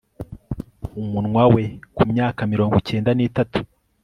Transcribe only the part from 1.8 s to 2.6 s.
kumyaka